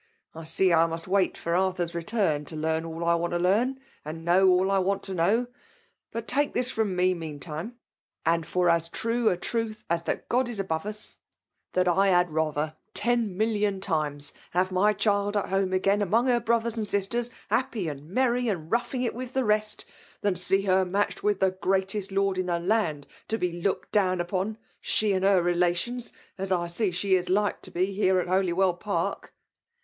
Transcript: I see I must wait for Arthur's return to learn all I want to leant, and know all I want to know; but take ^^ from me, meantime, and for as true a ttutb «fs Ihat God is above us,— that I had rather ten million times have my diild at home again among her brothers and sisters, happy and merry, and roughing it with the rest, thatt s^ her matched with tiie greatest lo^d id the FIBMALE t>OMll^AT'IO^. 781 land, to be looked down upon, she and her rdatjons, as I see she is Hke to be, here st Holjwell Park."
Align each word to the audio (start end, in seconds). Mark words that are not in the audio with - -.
I 0.33 0.45
see 0.45 0.73
I 0.73 0.87
must 0.87 1.07
wait 1.07 1.37
for 1.37 1.53
Arthur's 1.55 1.93
return 1.93 2.43
to 2.45 2.55
learn 2.55 2.85
all 2.85 3.05
I 3.05 3.13
want 3.13 3.33
to 3.33 3.37
leant, 3.37 3.77
and 4.03 4.25
know 4.25 4.49
all 4.49 4.71
I 4.71 4.79
want 4.79 5.03
to 5.03 5.13
know; 5.13 5.45
but 6.11 6.27
take 6.27 6.53
^^ 6.55 6.71
from 6.71 6.95
me, 6.95 7.13
meantime, 7.13 7.75
and 8.25 8.43
for 8.43 8.67
as 8.67 8.89
true 8.89 9.29
a 9.29 9.37
ttutb 9.37 9.83
«fs 9.85 9.85
Ihat 10.07 10.27
God 10.27 10.49
is 10.49 10.59
above 10.59 10.87
us,— 10.87 11.19
that 11.73 11.87
I 11.87 12.07
had 12.07 12.31
rather 12.31 12.75
ten 12.95 13.37
million 13.37 13.79
times 13.79 14.33
have 14.53 14.71
my 14.71 14.91
diild 14.91 15.35
at 15.35 15.49
home 15.49 15.71
again 15.71 16.01
among 16.01 16.25
her 16.25 16.39
brothers 16.39 16.77
and 16.77 16.87
sisters, 16.87 17.29
happy 17.51 17.87
and 17.87 18.09
merry, 18.09 18.47
and 18.49 18.71
roughing 18.71 19.03
it 19.03 19.13
with 19.13 19.33
the 19.33 19.43
rest, 19.45 19.85
thatt 20.23 20.33
s^ 20.33 20.65
her 20.65 20.83
matched 20.83 21.21
with 21.21 21.41
tiie 21.41 21.59
greatest 21.59 22.09
lo^d 22.09 22.39
id 22.39 22.47
the 22.47 22.53
FIBMALE 22.53 22.57
t>OMll^AT'IO^. 22.57 22.65
781 22.65 22.67
land, 22.67 23.07
to 23.27 23.37
be 23.37 23.61
looked 23.61 23.91
down 23.91 24.19
upon, 24.19 24.57
she 24.79 25.13
and 25.13 25.23
her 25.23 25.43
rdatjons, 25.43 26.11
as 26.39 26.51
I 26.51 26.65
see 26.65 26.89
she 26.89 27.13
is 27.13 27.29
Hke 27.29 27.61
to 27.61 27.69
be, 27.69 27.93
here 27.93 28.17
st 28.17 28.29
Holjwell 28.29 28.79
Park." 28.79 29.35